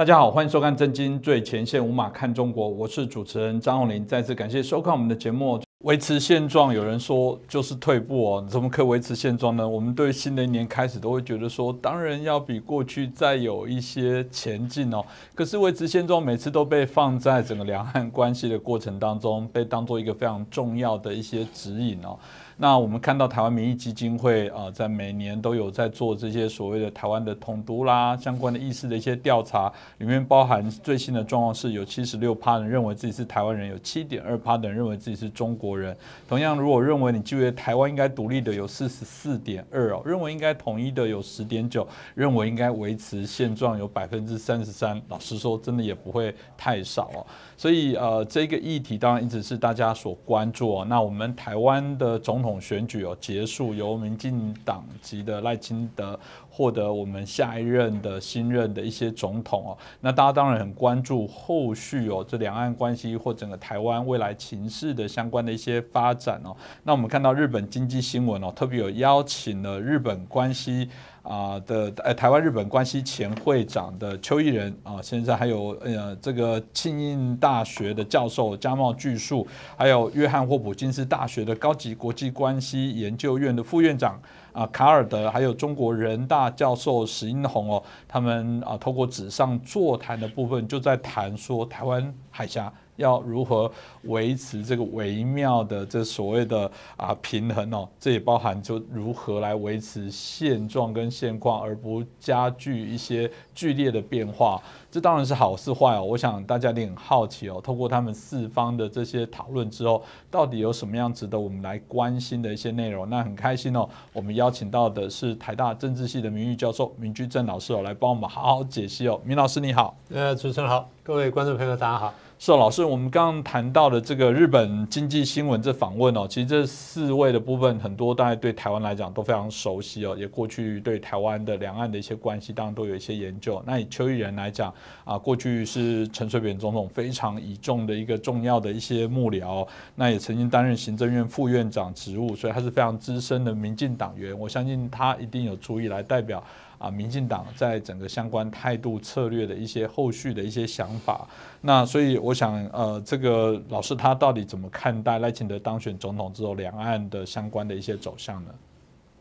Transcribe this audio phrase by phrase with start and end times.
[0.00, 4.02] 大家好，欢迎收看《震惊最前线》，无马看中国，我是主持人张宏林。
[4.06, 5.60] 再次感谢收看我们的节目。
[5.80, 9.68] 维持现状，有人说就是退步哦，怎么可以维持现状呢？
[9.68, 15.04] 我们对新的一年开始都会觉得说，当然要比过去再有一些前进哦。
[15.34, 22.18] 可是维持现状，每次都被放在整个两岸关系的过程当中，被当做一个非常重要的一些指引哦。
[22.62, 35.96] 那我们看到台湾民意基金会啊，在每年都有在做这些所谓的台湾的统独啦相关的意识的一些调查，里面包含最新的状况是有七十六趴人认为自己是台湾人，有七点二趴的人认为自己是中国人。
[36.28, 45.00] 同样，如果认为你觉得台湾应该独立的有四十四点二哦，认为应该统一的有十点九，认为应该维持现状有百分之三十三。
[45.08, 47.24] 老实说，真的也不会太少哦。
[47.56, 50.84] 所以呃，这个议题当然一直是大家所关注哦。
[50.86, 52.49] 那我们台湾的总统。
[52.58, 59.76] 选举哦结束，由民进党籍的赖清德获得我们下一任的新任的一些总统哦。
[60.00, 66.56] 那大家当然很关注后续哦，这两岸关系或整个台湾未来情势的相关的一些发展哦。
[66.84, 70.88] 那我们看到日本经济新闻哦，特别有邀请了日本关系。
[71.22, 79.46] 啊的，呃，台湾日本关系前会长的邱毅仁啊，现在还有呃这个庆应大学的教授加茂巨树，
[79.76, 84.20] 还有约翰霍普金斯大学的高级国际关系研究院的副院长
[84.52, 92.72] 啊卡尔德，还有中国人大教授石英红哦，他们啊透过纸上座谈的部分，就在谈说台湾海峡。
[93.00, 93.70] 要如何
[94.04, 97.88] 维持这个微妙的这所谓的啊平衡哦？
[97.98, 104.60] 这也包含就如何来维持现状跟现况，而不加剧一些剧烈的变化。
[104.90, 106.04] 这当然是好是坏哦？
[106.04, 107.60] 我想大家一定很好奇哦。
[107.62, 113.08] 透过他们四方的这些讨论之后，到底有什么样值得我们来关心的一些内容？
[113.08, 119.20] 那很开心哦，我们邀请到的是台大政治系的名誉教授明居正老师哦，来帮我们好好解析哦。
[119.24, 122.12] 明老师你好，呃，主持人好，各位观众朋友大家好。
[122.42, 133.62] 是老师，我们刚刚谈到的这个日本经济新闻这访问哦，其实这四位的部分很多，大家对台湾来讲都非常熟悉哦，也过去对台湾的两岸的一些关系，当然都有一些研究。
[133.66, 134.72] 那以邱毅人来讲
[135.04, 144.36] 啊，过去是陈水扁总统非常倚重的一个重要的一些幕僚，那也曾经担任行政院副院长职务，所以他是非常资深的民进党员。
[144.38, 146.42] 我相信他一定有出意来代表。
[146.80, 151.28] 啊，民进党在整个相关态度策略的一些后续的一些想法，
[151.60, 158.50] 那所以我想，呃，这个老师他到底怎么看待赖清德当选总统之后两岸的相关的一些走向呢？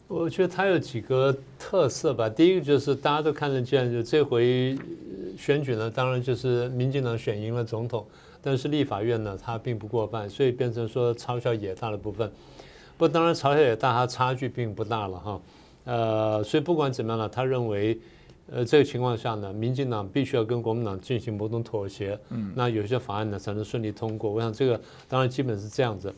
[0.08, 2.30] 我觉得他有几个特色吧。
[2.30, 4.78] 第一个就是大家都看得见，就这回
[5.38, 8.06] 选举呢，当然就是民进党选赢了总统，
[8.42, 12.32] 但是立法院呢，他并不过半，所以变成说嘲笑野大的部分。
[12.98, 15.40] 不，当然嘲笑野大，它差距并不大了哈。
[15.90, 18.00] 呃，所以不管怎么样呢，他认为，
[18.52, 24.32] 呃，这个情况下呢，民进党必须要跟国民党进行某种妥协，嗯，那有些法案呢才能顺利通过。
[24.32, 26.14] 我想这个当然基本是这样子。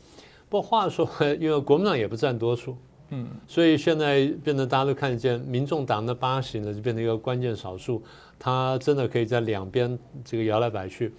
[0.49, 1.07] 不过话说，
[1.39, 2.75] 因为国民党也不占多数，
[3.11, 8.03] 嗯，所以现在变成大家都看得见，民众党的八席呢就变成一个关键少数，
[8.37, 11.13] 他真的可以在两边这个摇来摆去。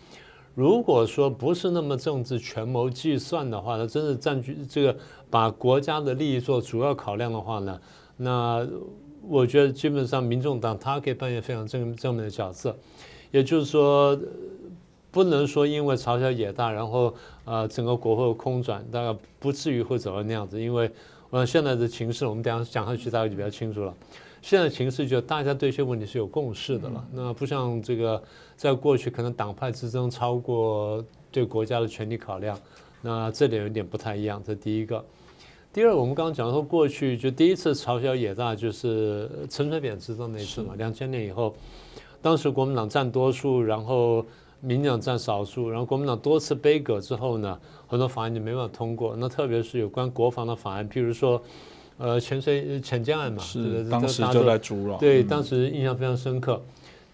[0.54, 4.94] 如果说不是那么政治权谋计算的话，他真的占据这个
[5.30, 7.80] 把国家的利益做主要考量的话呢？
[8.16, 8.66] 那
[9.28, 12.76] 我觉得基本上，民众党他可以扮演非常正正面的角色，
[13.30, 14.18] 也就是说，
[15.10, 17.14] 不能说因为嘲笑野大，然后
[17.44, 20.60] 呃整个国会空转，大概不至于会走到那样子。
[20.60, 20.90] 因为
[21.30, 23.94] 我想现在的情势，我们等下讲下去，大家就比较清楚了。
[24.42, 28.20] 现在情势就大家对一些问题是有共识的了，那不像这个
[28.56, 32.58] 在过去可能党派之争超过对国家的权力考量，
[33.00, 34.42] 那这点有点不太一样。
[34.44, 35.04] 这第一个。
[35.72, 41.54] 第二，我们刚刚讲说，过去就第一次嘲笑野大，就是陈水扁执政那次嘛，两千年以后，
[42.20, 44.22] 当时国民党占多数，然后
[44.60, 49.16] 民进党占少数，然后国民党多次杯葛之后呢，很多法案就没办法通过。
[49.16, 51.40] 那特别是有关国防的法案，譬如说，
[51.96, 54.98] 呃，潜水潜舰案嘛，是当时就在阻扰。
[54.98, 56.60] 对，当时印象非常深刻，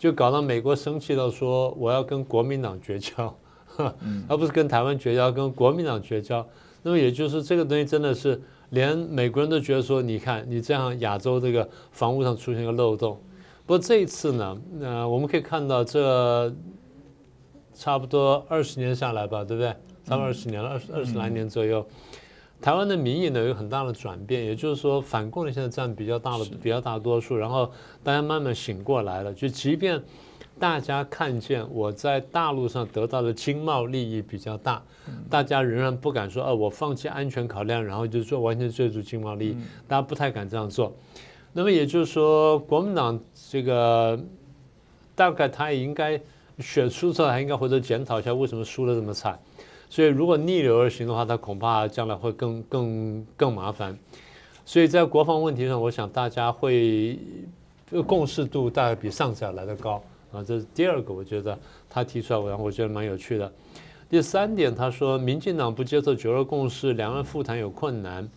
[0.00, 3.32] 就搞到美国生气到说，我要跟国民党绝交，
[4.26, 6.44] 而不是跟台湾绝交，跟国民党绝交。
[6.88, 8.40] 那么也就是这个东西真的是
[8.70, 13.20] 连美国人都觉得说，你看你这样亚洲这个防务上出现一个漏洞。
[13.66, 16.50] 不过这一次呢，呃，我们可以看到这
[17.74, 19.68] 差不多二十年下来吧，对不对？
[20.06, 21.86] 差不多二十年了，二十二十来年左右，
[22.58, 27.70] 台湾的民意呢有很大的转变，也就是说反共的现在占比较大的比较大多数，然后
[28.02, 30.02] 大家慢慢醒过来了，就即便。
[30.58, 34.82] 大家看见我在大陆上得到的经贸利益比较大，
[35.30, 39.56] 大家仍然不敢说，哦，我放弃安全考量，然后就说完全追逐经贸利益，
[39.86, 40.92] 大家不太敢这样做。
[41.52, 43.18] 那么也就是说，国民党
[43.50, 44.18] 这个
[45.14, 46.20] 大概他也应该
[46.58, 49.38] 选输之后还应该回头检讨一下为什么输的这么惨。
[49.88, 53.98] 所以如果逆流而行的话，他恐怕将来会更更更麻烦。
[54.66, 57.18] 所以在国防问题上，我想大家会
[58.06, 60.02] 共识度大概比上次要来的高
[60.32, 60.42] 啊。
[60.42, 61.58] 这是第二个，我觉得
[61.88, 63.52] 他提出来，我我觉得蛮有趣的。
[64.08, 68.28] 第三点，他说民进党不接受九二共识，两岸复谈有困难。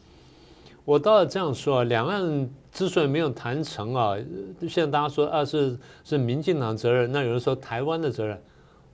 [0.83, 4.17] 我倒是这样说啊，两岸之所以没有谈成啊，
[4.61, 8.41] 现在大家说啊是是民进党责任，那有人说台湾的责任，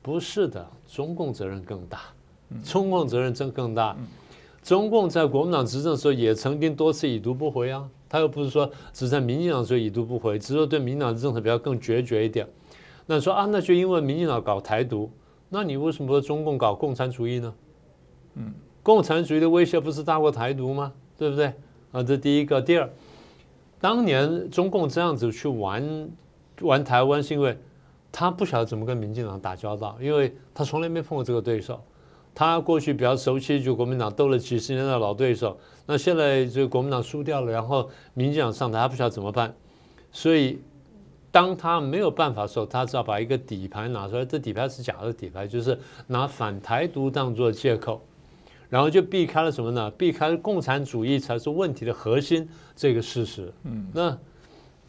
[0.01, 2.01] 不是的，中共责任更大，
[2.63, 3.95] 中共责任真更大。
[4.61, 12.45] 中共在国民党执政的时候也曾经多次已读不回啊，他又不是说只在民进党时候已读不回，只是说对民进党的政策比较更决绝一点。
[13.09, 15.09] 那说啊，那就因为民进党搞台独。
[15.49, 17.53] 那你为什么说中共搞共产主义呢？
[18.35, 20.91] 嗯，共产主义的威胁不是大过台独吗？
[21.17, 21.53] 对不对？
[21.93, 22.61] 啊，这第一个。
[22.61, 22.89] 第二，
[23.79, 26.09] 当年中共这样子去玩
[26.59, 27.57] 玩台湾，是因为
[28.11, 31.81] 他不晓得怎么跟民进党打交道，因为他从来没碰过这个对手。
[32.35, 39.55] 他过去比较熟悉就国民党斗了几十年的老对手，那现在就国民党输掉了，然后民进党上台，他不晓得怎么办，
[40.11, 40.59] 所以。
[41.37, 48.01] 当他没有办法的时候，他只要把一个底牌拿出来，这底牌是假的底牌，就是拿反台独当做借口，
[48.71, 49.91] 然后就避开了什么呢？
[49.91, 53.53] 避开了共产主义才是问题的核心这个事实。
[53.65, 54.17] 嗯，那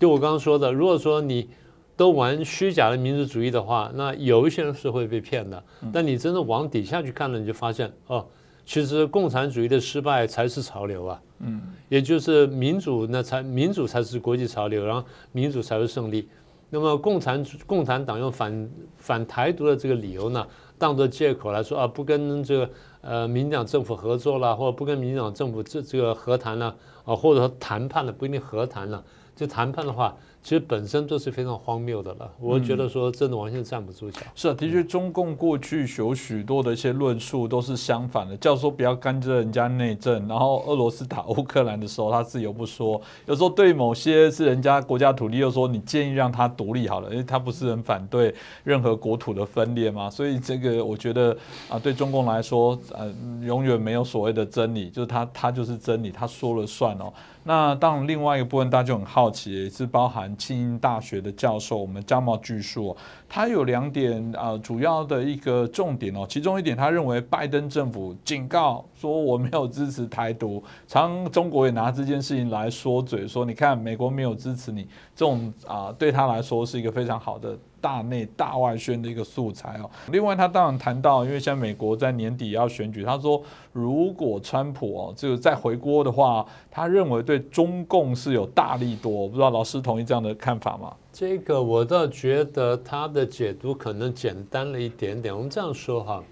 [0.01, 1.51] 就我刚刚说的，如果说你
[1.99, 5.63] 都玩虚假的民族主义的话，那有一些人是会被骗的。
[5.93, 8.27] 但你真的往底下去看了，你就发现哦。
[8.65, 15.03] 其实共产主义的失败才是潮流啊，嗯，也就是民主那才民主才是国际潮流，然后
[15.33, 16.29] 民主才是胜利。
[16.71, 22.71] 那么共产共产党用反反台独的这个理由呢，当做借口来说啊，不跟这个
[23.01, 26.75] 呃民进党政府合作了，或者不跟民进党政府这这个和谈了
[27.05, 29.03] 啊，或者说谈判了，不一定和谈了，
[29.35, 30.17] 就谈判的话。
[30.43, 34.21] 其实本身都是非常荒谬的了，我觉得说真的完全站不住脚。
[34.35, 48.35] 是啊，的确，中共过去有许多的一些论述都是相反的，叫说不要干涉人家内政，然后俄罗斯打乌克兰的时候他自由不说，有时候对某些是人家国家土地又说你建议让他独立好了，因为他不是很反对
[48.65, 51.37] 任何国土的分裂嘛，所以这个我觉得
[51.69, 53.13] 啊，对中共来说，呃，
[53.43, 57.13] 永远没有所谓的真理，就是他他就是真理，他说了算哦。
[57.49, 62.95] 那当然，另外一个部分大家就很好奇，是包含清英大学的教授，我们加茂巨树，
[63.27, 66.27] 他有两点啊，主要的一个重点哦。
[66.29, 74.83] 其中一点，他认为拜登政府警告说我没有支持台独， 常中国也拿这件事情来说嘴，说你看美国没有支持你，
[75.15, 77.57] 这种啊对他来说是一个非常好的。
[77.81, 79.89] 大内大外宣的一个素材哦。
[80.11, 83.41] 另外，他当然谈到，因为像美国在年底要选举，他说
[83.73, 89.13] 如果川普哦这个再回锅的话，他认为对中共是有大力多。
[89.13, 90.93] 我不知道老师同意这样的看法吗？
[91.13, 95.33] 这个我倒觉得他的解读可能简单了一点点。
[95.33, 96.25] 我们这样说哈，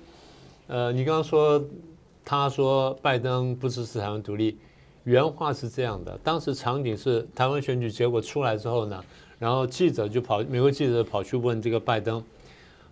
[0.66, 1.62] 呃，你刚刚说
[2.28, 4.58] 他说拜登不支持台湾独立，
[5.04, 6.18] 原话是这样的。
[6.24, 9.00] 当时场景是台湾选举结果出来之后呢？
[9.38, 12.20] 然后记者就跑，美国记者跑去问这个拜登，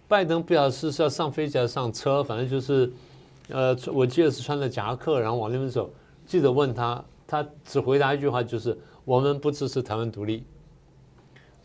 [0.07, 2.93] 拜登不晓得是是要上飞机还是上车，反正就是，
[3.49, 5.91] 呃，我记得是穿着夹克，然后往那边走。
[6.27, 10.45] 记者问他，他只回答一句话，就是我们不支持台湾独立。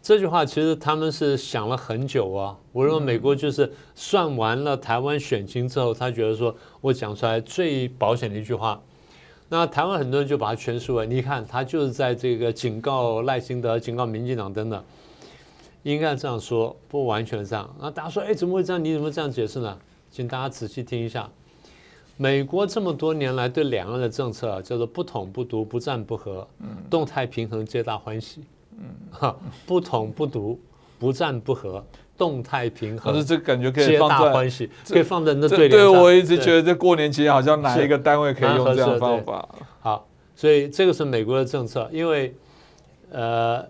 [0.02, 2.58] 这句话其实他们是想了很久啊。
[2.72, 8.82] 我认为美国就是算完了台湾选情之后，他觉得说我讲出来最保险的一句话。
[9.50, 14.84] 那台湾很多人就把它诠释为，你看他就是在这个警告赖清德、警告民进党等等，
[15.82, 17.76] 应该这样说，不完全这样。
[17.80, 18.84] 那大家说，哎，怎么会这样？
[18.84, 19.78] 你怎么这样解释呢？
[20.12, 21.30] 请大家仔细听一下，
[22.16, 26.48] 美国这么多年来对两岸的政策叫做不统不独、不战不和，
[26.90, 28.44] 动态平衡，皆大欢喜。
[28.80, 29.36] 嗯，哈，
[29.68, 30.60] 不统不独、
[30.98, 31.84] 不战不和。
[32.18, 39.48] 动态平衡，可是这感觉可以放在欢喜，可以放在那对对我一直觉得这过年期间好像哪一个单位可以用这样方法。
[39.80, 40.06] 好，
[40.36, 42.36] 所以这个是美国的政策，因为
[43.10, 43.66] 呃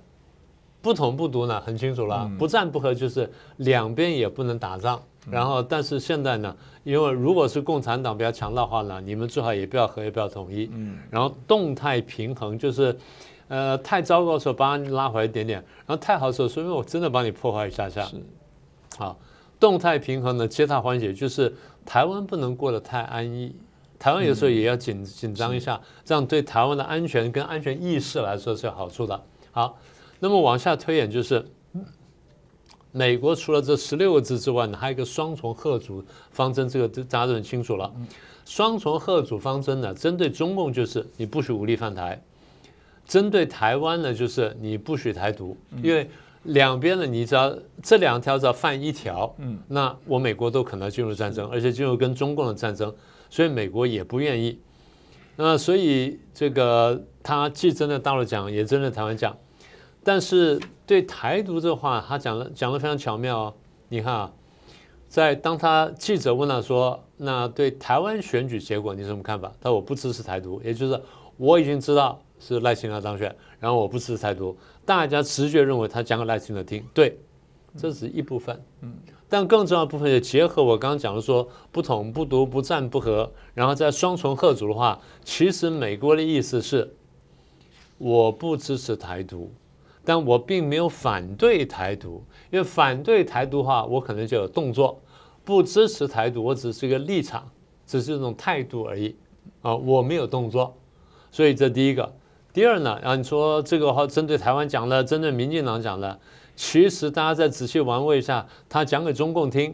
[0.82, 5.00] 不统不独呢很清楚了，不战不和就是两边也不能打仗。
[5.30, 10.68] 然后但是现在呢，因为如果是共产党比较强大的话呢，你们最好也不要和也不要统一。
[10.74, 10.98] 嗯。
[11.12, 12.98] 然后动态平衡就是。
[13.50, 18.04] 呃，太糟糕的时候把你拉回来一点点，然后太好的时候，说明我真的帮你破坏一下下。
[18.06, 18.16] 是，
[18.98, 19.20] 好，
[19.60, 21.54] 动态平衡呢，皆大欢喜，就是
[21.84, 23.56] 台湾不能过得太安逸，
[23.98, 29.20] 台湾有时候也要紧紧张一下，这样对台湾的安全跟安全意识来说是有好处的。
[29.52, 29.80] 好，
[30.20, 31.44] 那么往下推演就是，
[32.92, 37.92] 美国除了这十六个字之外呢，还有一个双重贺主方针，这个大家都很清楚了。
[38.46, 42.22] 双重贺主方针呢，针对中共就是你不许武力犯台。
[43.10, 46.08] 针对台湾呢，就是你不许台独，因为
[46.44, 52.94] 两边呢，你只要这两条只要犯一条，嗯，那我美国都可能进入战争，而且进入跟中共的战争，
[53.28, 54.60] 所以美国也不愿意。
[55.38, 59.36] 那所以这个他既针对大陆讲，也针对台湾讲，
[60.04, 63.54] 但是对台独这话，他讲的讲的非常巧妙哦。
[63.88, 64.32] 你看啊，
[65.08, 71.02] 在当他记者问他说：“那对台湾选举结果你什么看法？”他说：“我不支持台独，也就是
[71.38, 77.20] 我已经知道是赖清德当选，然后我不支持台独。”大家直觉认为他讲给赖清德听，对，
[77.78, 78.60] 这是一部分。
[78.82, 78.94] 嗯。
[79.32, 86.96] 但更重要的部分，就结合我刚刚讲的说，不统不独不战不和，然后在双重贺主的话，其实美国的意思是，
[88.00, 89.52] 我不支持台独，
[90.04, 95.00] 但我并没有反对台独，因为反对台独的话，我可能就有动作；
[95.46, 97.48] 不支持台独，我只是一个立场，
[97.86, 99.16] 只是一种态度而已，
[99.62, 100.76] 啊，我没有动作。
[101.30, 102.12] 所以这第一个，
[102.52, 106.20] 第二呢，啊，你说这个话针对台湾讲的，针对民进党讲的。
[106.56, 109.74] 其实大家再仔细玩味一下，他讲给中共听，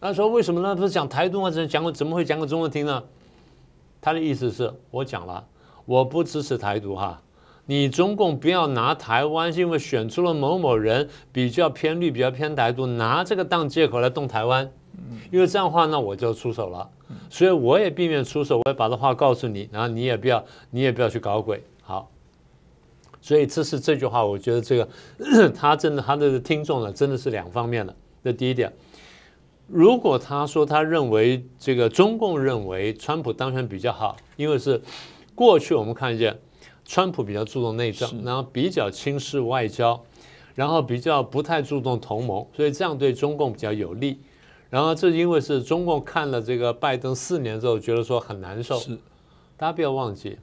[0.00, 0.76] 他说为什么呢？
[0.76, 1.50] 不是讲台独吗？
[1.50, 3.02] 怎讲怎么会讲给中共听呢？
[4.00, 5.42] 他的意思是我讲了，
[5.86, 7.22] 我不支持台独哈，
[7.64, 14.70] 你中共不要拿台湾因为选出了某某人比较偏绿、比较偏台独，拿这个当借口来动台湾，
[15.30, 16.86] 因为这样的话呢，我就出手了，
[17.30, 21.77] 所以我也避免出手，我也把这话告诉你，然后你也不要，你也不要去搞鬼，好。
[23.20, 24.88] 所以这是这句话，我觉得这个
[25.54, 27.94] 他真的他的听众呢，真的是两方面的。
[28.24, 28.72] 这第一点，
[29.66, 34.80] 如果他说他认为这个中共认为川普当选比较好，因为是
[35.34, 36.38] 过去我们看见
[36.84, 40.04] 川普比较注重内政，然后比较轻视外交，
[40.54, 44.20] 然后比较不太注重同盟，所以这样对中共比较有利。
[44.70, 48.78] 然后这因为是中共看了这个拜登四年之后，觉得说很难受。
[48.78, 48.98] 是，
[49.56, 50.38] 大家不要忘记。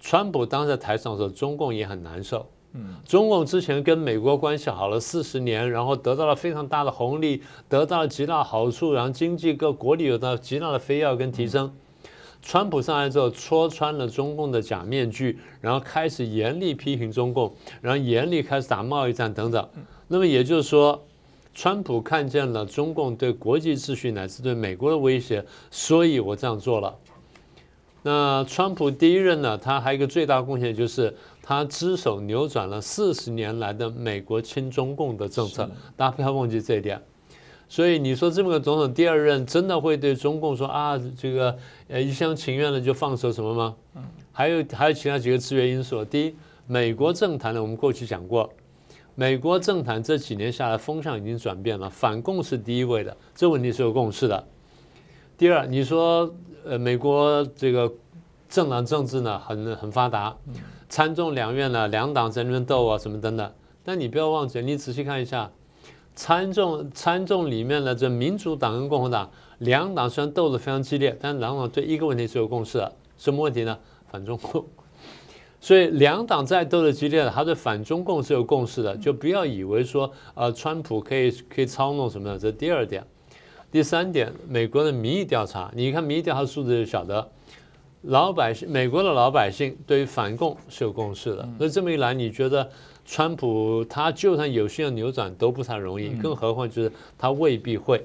[0.00, 2.46] 川普当在台上的时候，中共也很难受。
[2.72, 11.72] 嗯，中共之前跟美国关系好了四十年，然后得到了非常大的红利，得到了极大好处，然后经济各国力有到极大的飞跃跟提升。
[12.40, 17.52] 川普上来之后，戳穿了中共的假面具，然后开始严厉批评中共，
[17.82, 19.68] 然后严厉开始打贸易战等等。
[20.06, 21.02] 那么也就是说，
[21.52, 26.96] 川普看见了中共对国际秩序乃至对美国的威胁，所以我这样做了。
[28.02, 29.58] 那川普第一任呢？
[29.58, 35.70] 他还有一个最大贡献，就是他只手扭转了四十年来的美国亲中共的政策。
[35.98, 36.98] 大家不要忘记这一点。
[37.68, 41.54] 所以你说这么个总统第二任真的会对中共说啊，这个
[41.88, 43.76] 呃一厢情愿的就放手什么吗？
[44.32, 46.02] 还有还有其他几个制约因素。
[46.02, 46.34] 第一，
[46.66, 48.48] 美国政坛呢，我们过去讲过，
[49.14, 54.42] 美国政坛这几年下来风向已经转变了，反共是第一位的，这问题是有共识的。
[55.36, 56.34] 第二，你说。
[56.64, 57.90] 呃，美国这个
[58.48, 60.36] 政党政治呢，很很发达，
[60.88, 63.52] 参众两院呢，两党在那边斗啊，什么等等。
[63.82, 65.50] 但你不要忘记，你仔细看一下，
[66.14, 73.78] 参众参众里面的这民主党跟共和党两党虽然斗得非常激烈，但两党对一个问题是有共识的，什么问题呢？
[74.10, 74.64] 反中共。
[75.60, 82.38] 所以两党再斗得激烈的，他对反中共是有共识的，就不要以为说呃，川普可以可以操弄什么的。
[82.38, 83.04] 这第二点。
[83.70, 87.30] 第三点，美国的民意调查，你看民意调查数字就晓得，
[88.02, 91.48] 老百姓，美国的老百姓对于反共是有共识的。
[91.56, 92.68] 所以这么一来，你觉得
[93.06, 98.04] 川普他就算有心要扭转都不太容易，更何况就是他未必会。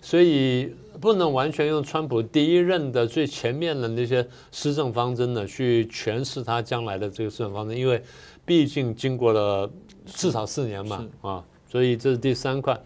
[0.00, 8.00] 所以不能完全用川普第一任的最前面的那些施政方针呢去诠释他将来的这个施政方针，因为
[8.46, 9.68] 毕竟经过了
[10.06, 12.80] 至少四年嘛啊，所以这是第三块。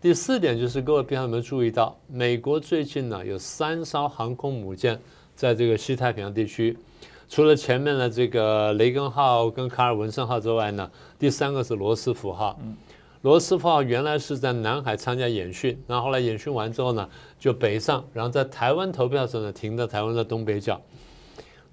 [0.00, 4.98] 第四点就是各位不知道有没有注意到，美国最近呢有三艘航空母舰
[5.34, 6.74] 在这个西太平洋地区，
[7.28, 12.58] 除了前面的这个雷根号跟卡尔文森号之外呢，第三个是罗斯福号。
[13.20, 17.06] 罗斯福号原来是在南海参加演训，然后后来演训完之后呢
[17.38, 20.80] 就北上，然后在台湾投票时呢停在台湾的东北角。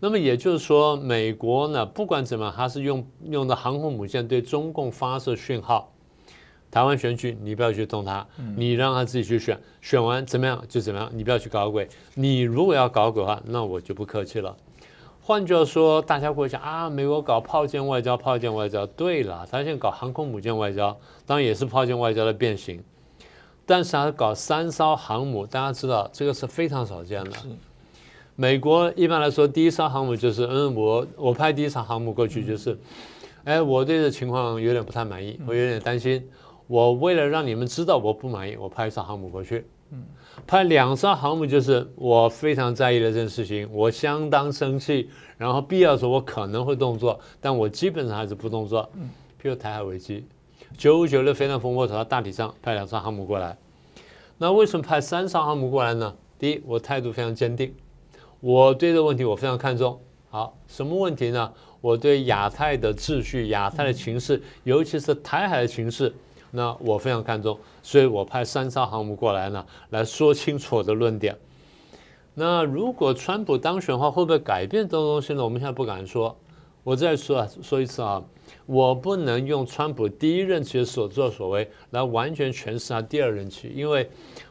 [0.02, 5.94] 那么也就是说，美国呢不管怎么，它是用用的航空母舰对中共发射讯号。
[6.70, 11.88] 台湾选举，你不要去动它，你让他自己去选，选完怎么样就怎么样，你不要去搞鬼。
[12.16, 14.56] 你如果要搞鬼的话，那我就不客气了。
[15.22, 18.86] 换句话说，大家会想啊，美国搞炮舰外交，炮舰外交。
[18.86, 22.82] 对了，他现在搞航空母舰外交，当然也是炮舰外交的变形。
[23.66, 27.32] 但是他搞三艘航母，大家知道这个是非常少见的。
[28.36, 32.78] 美国一般来说，第一艘航母就是，嗯，我我派第一艘航母过去就是，
[33.44, 36.26] 哎，我对这情况有点不太满意，我有点担心。
[36.68, 39.66] 我为了让你们知道我不满意，我派一艘航母过去。
[39.92, 40.04] 嗯，
[40.46, 45.10] 派两艘航母就是我非常在意的这件事情，我相当生气。
[45.38, 48.90] 然后必要时候我可能会动作，但我基本上还是不动作。
[48.96, 49.10] 嗯，
[49.42, 50.26] 譬如台海危机，
[50.76, 53.56] 九五九六飞弹风波，他大体上派两艘航母过来。
[54.40, 56.16] 那为什么派三艘航母过来呢？
[56.40, 57.74] 第一，我态度非常坚定，
[58.40, 60.00] 我对这个问题我非常看重。
[60.30, 61.54] 好，什么问题呢？
[61.80, 66.14] 我对亚太的秩序、亚太的情势，尤其是台海的情势，
[66.52, 71.38] 那我非常看重，所以我派三艘航母过来呢，来说清楚我的论点。
[72.36, 75.44] 那如果川普当选的话，会不会改变这种东西呢？
[75.44, 76.38] 我们现在不敢说。
[76.84, 78.24] 我再说，说一次啊，
[78.66, 84.10] 我不能用川普第一任期的所作所为来完全诠释他第二任期，因为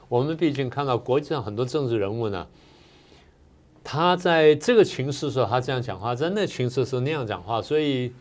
[0.09, 2.47] 我们毕竟看到国际上很多政治人物呢，
[3.83, 8.12] 他在这个情势时候他这样讲话，在那情势的时候那样讲话，所以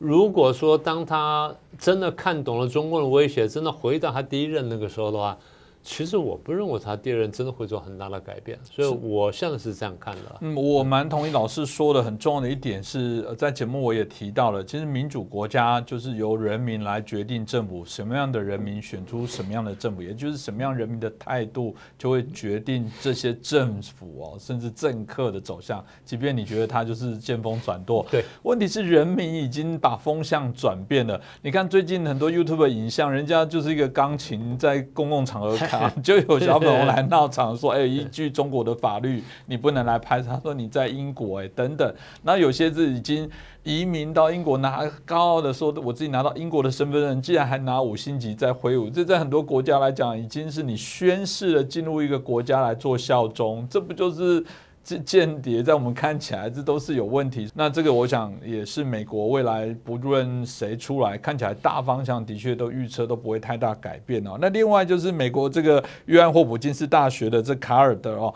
[0.00, 5.36] 如果说当他真的看懂了中共的威胁，真的回到他第一任那个时候的话。
[5.82, 10.36] 其实我不认为他第二任真的会做很大的改变，所以我现在是这样看的。
[10.42, 25.82] 嗯，我蛮同意老师说的，很重要的一点是，在节目我也提到了，其实民主国家就是由人民来决定政府，什么样的人民选出什么样的政府，也就是什么样人民的态度就会决定这些政府哦，甚至政客的走向。
[26.04, 31.18] 即便你觉得他就是见风转舵，对，问题是人民已经把风向转变了。
[31.40, 35.56] 你看最近很多 YouTube 影像，人家就是一个钢琴在公共场合。
[36.02, 43.28] 就有小粉红来闹场，说：“哎，依据中国的法律，你不能来拍。”他说：“你在英国，哎，等等。”那有些是已经
[43.62, 54.44] 移民到英国，拿高傲的说：“我自己拿到英国的身份证，竟然还拿五星级在挥舞，这在很多国家来讲，已经是你宣誓了进入一个国家来做效忠，这不就是？”
[54.82, 57.48] 这间谍在我们看起来，这都是有问题。
[57.54, 64.38] 那这个我想也是美国未来不论谁出来，看起来大方向的确都预测都不会太大改变哦。
[64.40, 68.34] 那另外就是美国这个约翰霍普金斯大学的这卡尔德哦。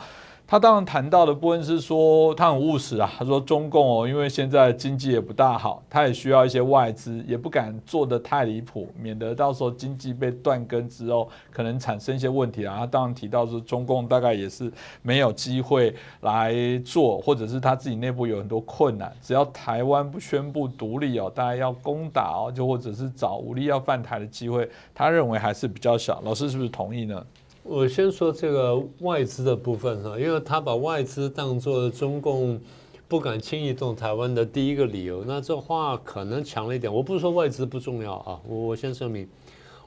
[0.55, 12.77] 他当然谈到的部分是说他很务实啊，他说中共哦，因为现在经济也不大好，他也需要一些外资，也不敢做的太离谱，免得到时候经济被断根之后可能产生一些问题啊。
[12.79, 26.21] 他当然提到说中共大概也是没有机会来做，或者是他自己内部有很多困难，只要台湾不宣布独立哦，大家要攻打哦，就或者是找武力要犯台的机会，他认为还是比较小。
[26.25, 27.21] 老师是不是同意呢？
[27.65, 32.61] 我先说这个外资的部分哈，因为他把外资当做中共
[33.09, 36.93] 不敢轻易动台湾的第一个理由，那这话可能强了一点。
[36.93, 39.27] 我不是说外资不重要啊，我我先声明，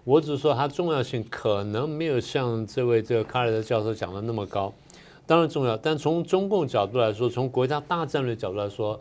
[0.03, 4.73] 我只是说它重要性可能没有像这位这个卡尔德教授讲的那么高。
[5.27, 8.99] 当然重要，但从中共角度来说，从国家大战略角度来说，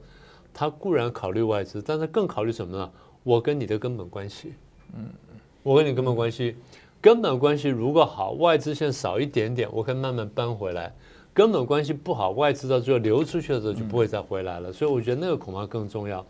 [0.53, 2.91] 他固然考虑外资，但是更考虑什么呢？
[3.23, 4.53] 我跟你的根本关系，
[4.95, 5.07] 嗯，
[5.63, 6.57] 我跟你根本关系。
[7.01, 10.95] 根本关系如果好，外资现在少一点点，我可以慢慢搬回来。
[11.33, 14.73] 根本关系不好，外资到最后流出去的时候就不会再回来了。
[14.73, 16.25] 所以我觉得那个恐怕更重要。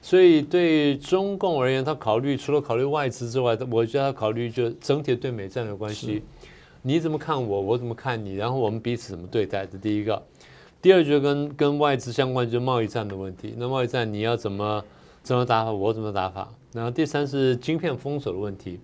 [0.00, 6.22] 所以对中共而言，他考虑除了考虑外资之外，我觉得他考虑就整体对美战略关系。
[6.80, 9.66] 你怎么看我，我怎么看你，然后我们彼此怎么对待？
[9.66, 10.22] 这第一个。
[10.80, 13.52] 第二就跟跟外资相关，就是贸易战的问题。
[13.58, 14.82] 那贸易战你要怎么
[15.22, 16.48] 怎么打法，我怎么打法？
[16.72, 18.80] 然后第三是晶片封锁的问题。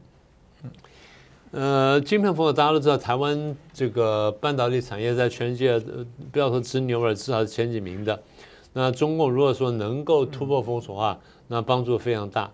[1.56, 8.20] 呃，晶片封锁，大家都知道，台湾这个半导体产业在全世界，呃不要说直牛耳，至少是前几名的。
[8.72, 12.50] 那中共如果说能够突破封锁的话，那帮助非常大。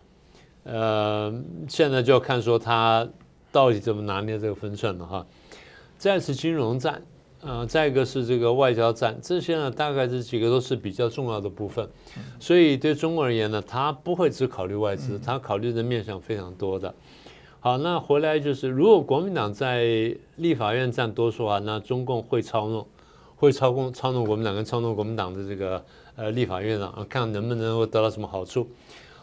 [0.64, 1.32] 呃，
[1.66, 3.08] 现在就要看说他
[3.50, 5.26] 到底怎么拿捏这个分寸了哈。
[5.96, 7.02] 再是金融战，
[7.40, 11.88] 呃，再一个是这个外交战，这些呢，大概这几个都是比较重要的部分。
[12.38, 16.94] 所以对中国而言呢，他不会只考虑外资，他考虑的面向非常多的。
[17.62, 22.86] 好，那回来就是，如果国民党在立法院占多数啊，那中共会操弄，
[23.36, 25.84] 会操控操弄国民党跟操弄国民党的这个
[26.16, 28.66] 呃立法院啊，看能不能够得到什么好处。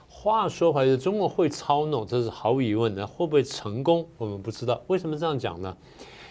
[0.07, 3.07] 话说回来，中共会操弄，这是毫无疑问的。
[3.07, 4.79] 会不会成功，我们不知道。
[4.85, 5.75] 为什么这样讲呢？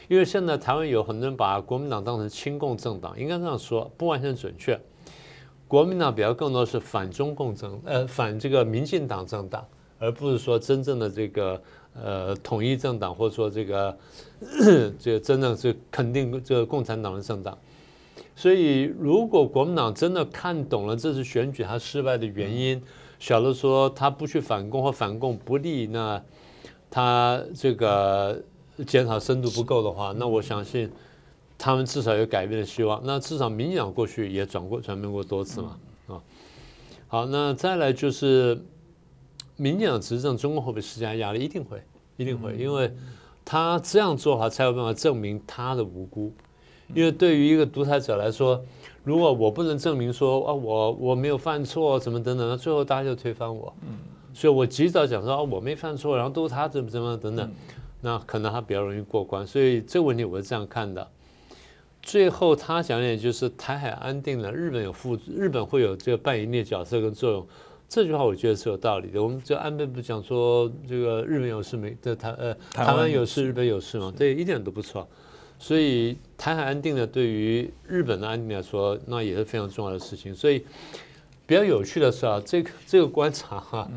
[0.07, 4.81] 因为现在台湾有很多人把国民党当成亲共政党，应该这样说，不完全准确。
[5.67, 9.67] 国民党比较更多是反中共政，呃，反这个民进党政党，
[9.99, 11.61] 而不是说真正的这个。
[12.03, 13.97] 呃，统一政党或者说这个，
[15.01, 17.57] 这真正是肯定这个共产党的政党，
[18.35, 22.83] 所以如果国民党真的看懂了这次选举他失败的原因，
[23.19, 26.23] 晓得说他不去反共或反共不利，那
[26.91, 28.43] 他这个
[28.87, 30.91] 检讨深度不够的话，那我相信
[31.57, 33.01] 他们至少有改变的希望。
[33.05, 35.79] 那至少民进党过去也转过转变过多次嘛，
[36.09, 36.21] 啊，
[37.09, 38.63] 好，那再来就是。
[39.57, 41.41] 民进党执政，中共会不会施加压力？
[41.41, 41.83] 一定会，
[42.17, 42.93] 一定会，因为
[43.45, 46.33] 他这样做的话，才有办法证明他的无辜。
[46.95, 48.63] 因为对于一个独裁者来说，
[49.03, 53.75] 如果我不能证明说啊，我我没有犯错，怎么等等，那最后大家就推翻我。
[53.83, 53.97] 嗯，
[54.33, 57.51] 所以我及早讲说啊我没犯错，然后都是他怎么怎么等等，
[58.03, 59.45] 那可能他比较容易过关。
[59.47, 61.09] 所以这个问题我是这样看的。
[62.03, 67.47] 最后他讲的也就是台海安定了，日本有负，日本会有这个扮演的角色跟作用。
[67.89, 69.23] 这句话我觉得是有道理的。
[69.23, 71.97] 我们这安倍不讲说这个日本有事没？
[72.03, 74.13] 这台呃台湾有事，日本有事吗？
[74.17, 75.09] 对，一点都不错。
[75.59, 80.35] 所以台海安定呢，对于日本的安定来说，那也是非常重要的事情。
[80.35, 80.65] 所以
[81.47, 83.89] 比较有趣的是啊，这个这个观察哈。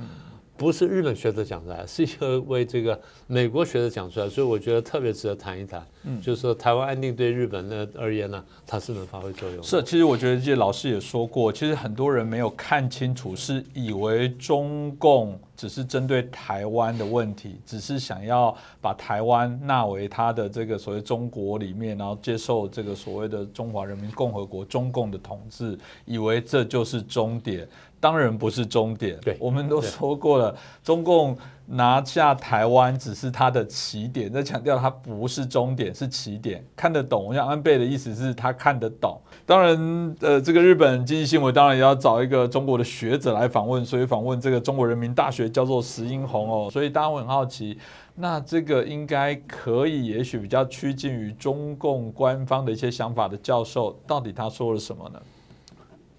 [0.60, 5.82] 不是日本学者讲出来，是一个为这个美国学者讲出来，所以我觉得特别值得谈一谈。
[6.04, 9.64] 嗯，就是说台湾安定对日本的而言呢，它是能发挥作用。
[9.64, 27.68] 是，其实我觉得这老师也说过，其实很多人没有看清楚，是以为中共只是针对台湾的问题，只是想要把台湾纳为他的这个所谓中国里面，然后接受这个所谓的中华人民共和国中共的统治，以为这就是终点。
[28.00, 31.38] 当然不是终点，对，我们都说过了，中共
[31.72, 36.66] 拿下台湾只是它的起点，在强调它不是终点，是起点。
[36.76, 39.22] 看得懂，我想安倍的意思是他看得懂。
[39.46, 46.70] 当然，呃，这个日本经济新闻当然也要找一个中国的学者来访问，所以访问这个中国人民大学叫做石英红哦。
[46.72, 47.78] 所以大家会很好奇，
[48.16, 55.20] 那这个应该可以，也许比较趋近于中共官方的一些想法的教授，到底他说了什么呢？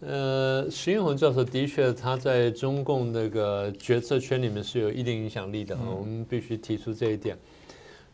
[0.01, 7.37] 呃，徐英红教授的确他在中共那个决策圈里面是有一定影响力的，我们必须提出这一点。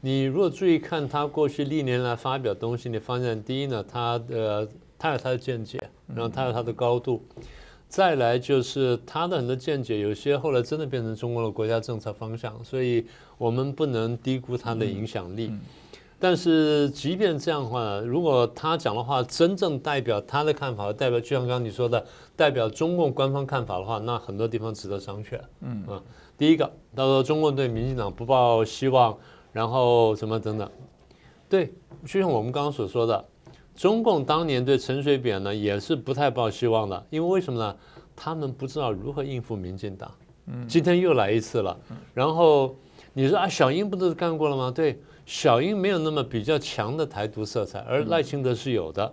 [0.00, 4.68] 你如果注意看他过去历年来发表东西，你发现第一呢，他的
[4.98, 7.22] 他有他的见解，然后他有他的高度，
[7.88, 13.06] 再来就是他的很多见解，有些后来真的变成中国的国家政策方向，所以
[13.38, 15.52] 我们不能低估他的影响力。
[16.18, 22.02] 但是，即便这样的话，如果他讲的话真正代表他的看法，代表就像刚刚你说的，
[22.34, 25.38] 代表中共官方看法的话，那很多地方值得商榷。
[25.60, 26.02] 嗯啊，
[26.38, 29.14] 第一个，他说中共对民进党不抱希望，
[29.52, 30.66] 然后什么等等。
[31.50, 31.70] 对，
[32.06, 33.22] 就像我们刚刚所说的，
[33.74, 37.76] 中共当年对陈水扁呢也是不太抱希望的，因为为什么呢？
[38.16, 40.10] 他们不知道如何应付民进党。
[40.46, 41.78] 嗯，今天又来一次了。
[42.14, 42.74] 然后
[43.12, 44.72] 你说啊，小英不都是干过了吗？
[44.74, 44.98] 对。
[45.26, 49.12] 小英没有那么比较强的台独色彩，而赖清德是有的，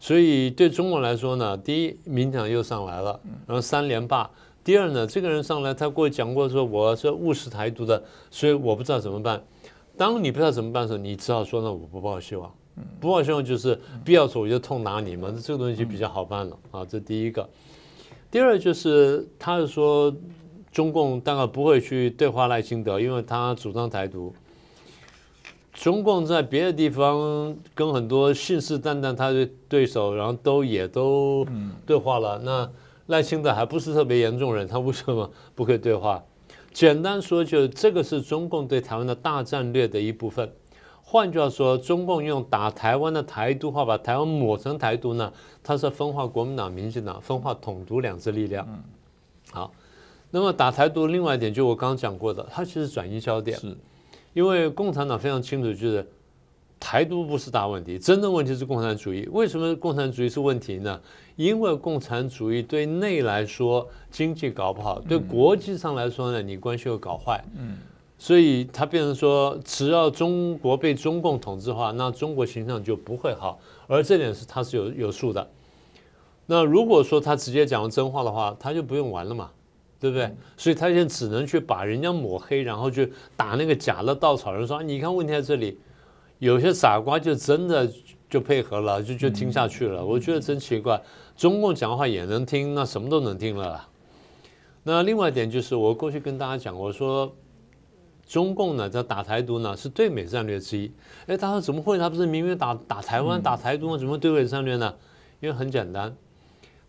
[0.00, 4.28] 所以对中国来说呢，第一，民党又上来了，然后三连霸；
[4.64, 9.40] 第二呢，这个人上来，他过去讲过说我是务实台独的，所以我不知道怎么办。
[9.96, 12.52] 当你不知道怎么办的时候，你只好说呢，我不抱希望，
[12.98, 16.58] 不抱希望就是必要时候我就痛打你嘛，这个东西就比较好办了。
[16.72, 16.84] 啊。
[16.84, 17.48] 这第一个，
[18.28, 20.12] 第二就是他是说
[20.72, 24.34] 中共大概不会去对话赖清德，因为他主张台独。
[25.74, 31.44] 中共在别的地方跟很多信誓旦旦他的对手，然后都也都
[31.84, 32.38] 对话了。
[32.38, 32.70] 那
[33.08, 36.22] 赖清德还不是特别严重人，他为什么不可以对话？
[36.72, 40.50] 简单说，就这个是中共对台湾的大战略的一部分。
[41.02, 45.32] 换句话说，中共用打台湾的台独化，把台湾抹成台独呢？
[45.62, 48.66] 它是分化国民党、民进党，分化统独两支力量。
[49.52, 49.72] 好，
[50.30, 53.58] 那么打台独另外一点，就我刚刚讲过的，它其实转移焦点。
[53.58, 53.76] 是。
[54.34, 56.06] 因为共产党非常清楚，就是
[56.78, 59.26] 台独不是大问题，真正问题是共产主义。
[59.32, 61.00] 为什么共产主义是问题呢？
[61.36, 67.42] 因为共产主义对内来说经济搞不好，对国际上来说呢，你关系又搞坏。
[67.58, 67.78] 嗯，
[68.18, 73.58] 所以他变成说，只要中国被中共统治化，那中国形象就不会好。
[73.86, 75.48] 而这点是他是有有数的。
[76.46, 79.50] 那如果说他直接讲真话的话，他就不用玩了嘛。
[80.04, 80.30] 对不对？
[80.54, 85.78] 所以他现在只能去把人家抹黑，然后去打那个假的稻草人，说你看问题在这里。
[86.40, 87.90] 有些傻瓜就真的
[88.28, 90.04] 就配合了，就就听下去了。
[90.04, 91.00] 我觉得真奇怪，
[91.36, 93.88] 中共讲话也能听，那什么都能听了。
[94.82, 97.34] 那另外一点就是，我过去跟大家讲，我说
[98.26, 100.92] 中共呢在打台独呢是对美战略之一。
[101.28, 101.96] 哎，他说怎么会？
[101.96, 103.96] 他不是明明打打台湾、打台独吗？
[103.96, 104.92] 怎么对美战略呢？
[105.40, 106.14] 因为很简单。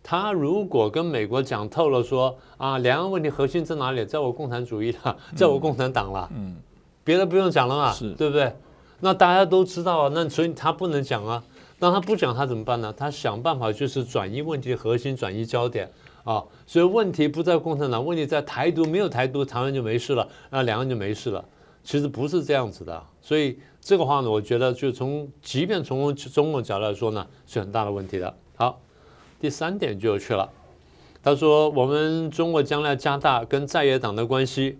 [0.08, 4.04] 他如果跟美国讲透了，说啊，两岸问题核心在哪里？
[4.04, 6.54] 在我共产主义了，在我共产党了，嗯，
[7.02, 8.54] 别的不用讲了嘛，是，对不对？
[9.00, 11.42] 那大家都知道啊，那所以他不能讲啊。
[11.80, 12.94] 那他不讲，他怎么办呢？
[12.96, 15.90] 他想办法就是转移问题的核心，转移焦点
[16.22, 16.40] 啊。
[16.68, 21.44] 所以问题不在共产党，问题在台独，没有台独，台湾就没事了，那两岸就没事了。
[21.82, 23.02] 其实不是这样子的。
[23.20, 28.32] 所以这个话呢，我觉得就从，即便从中共角度来说呢，是很大的问题的。
[28.54, 28.78] 好。
[29.40, 30.50] 第三点就有趣了，
[31.22, 34.78] 他说：“我们中国将来加大跟在野党的关系，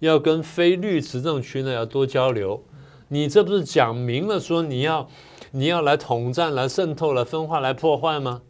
[0.00, 2.62] 要跟非绿执政区呢要多交流。
[3.08, 5.08] 你这不是讲明了说你要
[5.52, 8.42] 你要来统战、来渗透、来分化、来破坏吗？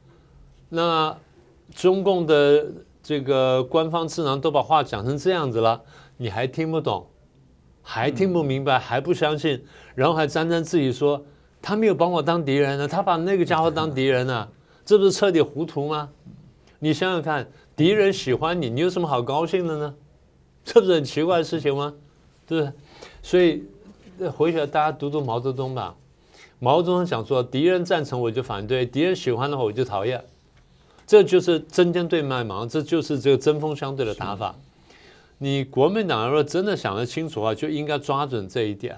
[0.70, 1.16] 那
[1.74, 2.66] 中共的
[3.02, 5.82] 这个官方智囊都把话讲成这样子了，
[6.16, 7.06] 你还听不懂，
[7.82, 9.62] 还听不明白，还不相信，
[9.94, 11.24] 然后还沾沾自喜说
[11.60, 14.48] 他没有把我当敌人呢，他把那个家伙当敌人呢，
[14.86, 16.08] 这不是彻底糊涂吗？
[16.78, 19.94] 你想想看，敌人喜欢你，你有什么好高兴的呢？
[20.64, 21.92] 这不是很奇怪的事情吗？
[22.46, 22.72] 对不对？
[23.20, 23.64] 所以
[24.30, 25.96] 回去大家读读毛泽东吧。
[26.60, 30.24] 毛泽东讲说，敌人赞成我就反对，敌人喜欢的话我就讨厌。
[31.04, 34.54] 这就是针尖对麦芒，这就是这个针锋相对的打法。
[35.38, 38.96] 你国民党如果真的想得清楚的话，就应该抓准这一点。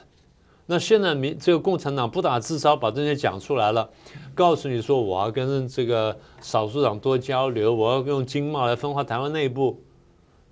[0.70, 3.88] 那现在民这个共产党不打自招，把这些讲出来了，
[4.35, 9.83] 告诉你说我要跟这个少数党多交流，我要用经贸来分化台湾内部。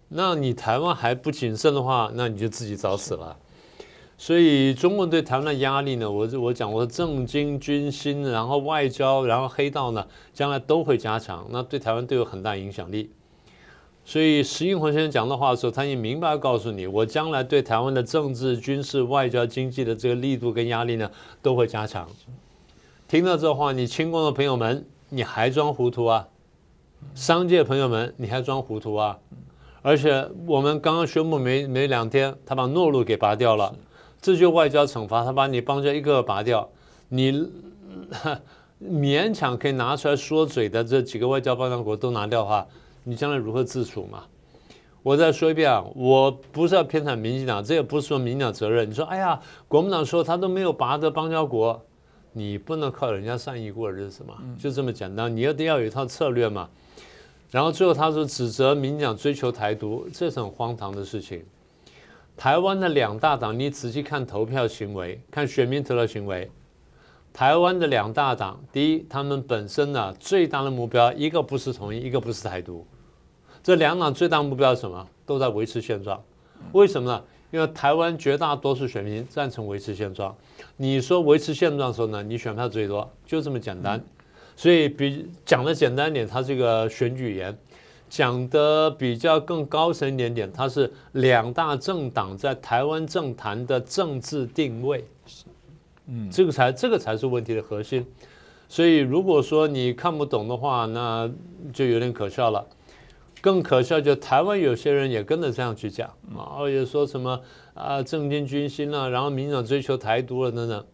[0.08, 3.36] 那你台湾还不谨慎的话，那你就自己找死了。
[4.16, 13.10] 所以中国对台湾的压力呢，我我讲，我说政经军心，然后外交，然后黑道呢，将来都会加强，那对台湾都有很大影响力。
[14.08, 21.10] 所以石英宏先生讲的话的时候，他已经明白告诉你，我将来对台湾的政治、军事、外交、经济的这个力度跟压力呢，
[21.42, 22.08] 都会加强。
[23.08, 26.28] 听到这话，你亲共的朋友们，你还装糊涂啊？
[27.16, 29.18] 商界朋友们，你还装糊涂啊？
[29.82, 33.74] 而且我们刚刚宣布没没两天，他把诺鲁给拔掉了。
[34.22, 36.70] 这就外交惩罚，他把你邦交一个个拔掉，
[37.08, 37.48] 你
[38.80, 42.66] 勉强可以拿出来说嘴的这几个外交邦交国都拿掉的话，
[43.08, 44.24] 你将来如何自处嘛？
[45.04, 48.90] 我再说一遍啊，我不是要偏袒民进党，这也不是说民进党责任。
[48.90, 51.80] 你说，哎呀，国民党说他都没有拔得邦交国，
[52.32, 54.38] 你不能靠人家善意过日子嘛？
[54.58, 56.68] 就这么简单，你要得要有一套策略嘛。
[57.52, 61.44] 然后最后他说指责民进党追求台独，这是很荒唐的事情。
[62.36, 66.50] 台湾的两大党，你仔细看投票行为，看选民投票行为。
[67.32, 72.84] 台湾的两大党，第一，他们本身呢最大的目标，一个不是统一，一个不是台独。
[73.66, 75.04] 这两党最大目标是什么？
[75.26, 76.22] 都在维持现状。
[76.70, 77.20] 为什么呢？
[77.50, 80.32] 因为台湾绝大多数选民赞成维持现状。
[80.76, 84.00] 你说维持现状的时候呢，你选票最多，就这么简单。
[84.54, 87.58] 所以比讲的简单点，它这个选举言。
[88.08, 95.04] 讲的比较更高深一点点，它是两大政党在台湾政坛的政治定位，
[96.06, 98.06] 嗯，这个才这个才是问题的核心。
[98.68, 101.28] 所以如果说你看不懂的话，那
[101.72, 102.64] 就有点可笑了。
[103.46, 107.40] 更可笑就台湾有些人也跟着这样去讲啊，也说什么
[107.74, 110.84] 啊政经军心啊，然后民进党追求台独了等等。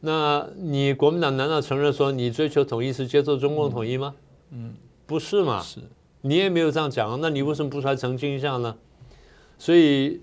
[0.00, 4.14] 那你国民党难道承认说你追求统一是接受中共统一吗？
[4.52, 4.72] 嗯。
[5.04, 5.60] 不是嘛？
[5.60, 5.80] 是，
[6.22, 8.74] 你也没有这样讲啊，那你为什么不出来澄清一下呢？
[9.58, 10.22] 所以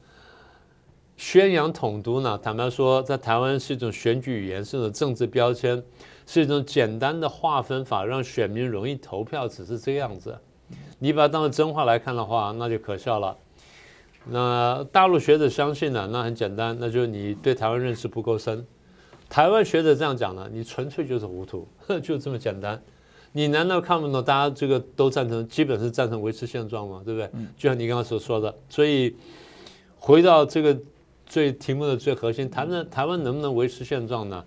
[1.16, 2.36] 宣扬统独呢？
[2.36, 5.82] 坦白说，在台湾是一种选举语言，是一种政治标签，
[6.28, 10.38] 是一种简单的划分法，让选民容易投票，只是这样子。
[10.98, 13.34] 你把它当成真话来看的话，那就可笑了。
[14.26, 16.06] 那大陆学者相信呢？
[16.12, 18.66] 那很简单，那就是你对台湾认识不够深。
[19.30, 21.66] 台湾学者这样讲呢，你纯粹就是糊涂，
[22.02, 22.78] 就这么简单。
[23.32, 24.22] 你难道看不懂？
[24.22, 27.00] 大家这个都赞成，基本是赞成维持现状吗？
[27.02, 27.30] 对不对？
[27.56, 29.16] 就像你刚刚所说的，所以
[29.96, 30.78] 回到这个
[31.24, 34.44] 最题目的最核心，谈的台湾能不能维持现状呢？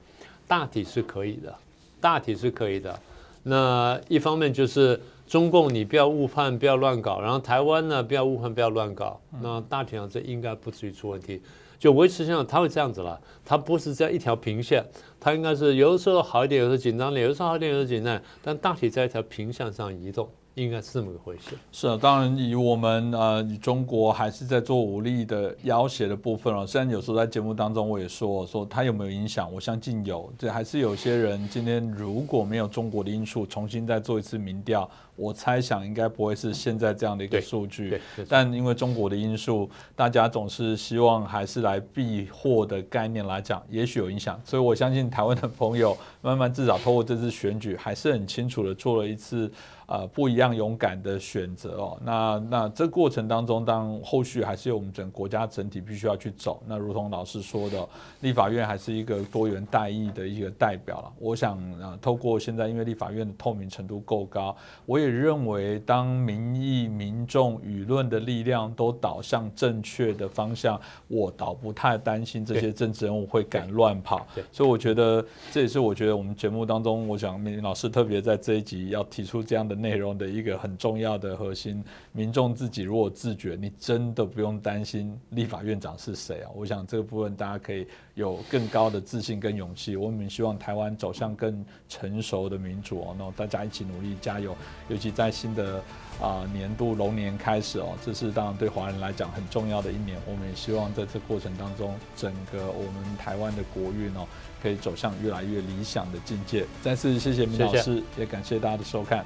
[0.48, 1.56] 大体是可以的，
[2.01, 2.99] 大体是可以的。
[3.43, 9.21] 那一方面就是中共你不要误判，不要乱搞，然后台湾呢不要误判，不要乱搞。
[9.41, 11.41] 那大体上这应该不至于出问题。
[11.79, 14.85] 就维持现状，它会这样子了，它不是这样一条平线。
[15.19, 21.57] 它应该是有的时候好一点，有时候紧张点，有的时候好一点，有的时候紧张，但大体在一条平线上移动，应该是这么个回事。
[21.71, 26.67] 是啊，当然以我们呃，中国还是在做武力的要挟的部分了。
[26.67, 30.31] 虽然有时候在节目当中我也说说它有没有影响，我相信有。
[30.37, 34.89] 这还是有些人今天如果没有中国的因素，重新再做一次民调。
[35.17, 44.41] 我猜想应该不会是现在这样的一个数据，但因为中国的因素，大家总是希望还是来避祸的概念来讲，也许有影响。
[44.43, 49.51] 所以我相信台湾的朋友慢慢至少透过这次选举，还是很清楚的做了一次。
[49.91, 51.99] 呃，不一样勇敢的选择哦。
[52.01, 56.63] 那那这过程当中，当后续还是有我们整国家整体必须要去走。
[56.65, 57.89] 那如同老师说的，
[58.21, 61.12] 立法院还是一个多元代议的一个代表了。
[61.19, 74.25] 我想啊，透过现在因为立法院的透明程度够高，我也认为当民意、民众、舆论的力量都导向正确的方向，我倒不太担心这些政治人物会敢乱跑。
[74.54, 79.81] 所以我觉得这也是我觉得我们节目当中，我想明老师特别在这一集要提出这样的。
[79.82, 86.52] 内容的一个很重要的核心，民众自己如果自觉，你真的不用担心立法院长是谁啊！
[86.56, 89.96] 我想这个部分大家可以有更高的自信跟勇气。
[89.96, 94.56] 我们希望台湾走向更成熟的民主哦，那大家一起努力加油。
[94.88, 95.82] 尤其在新的
[96.22, 100.17] 啊年度龙年开始哦，这是当然对华人来讲很重要的一年。
[100.28, 104.28] 我们也希望在这过程当中，整个我们台湾的国运哦，
[104.62, 106.65] 可以走向越来越理想的境界。
[106.82, 109.26] 再次谢谢明老师，也感谢大家的收看。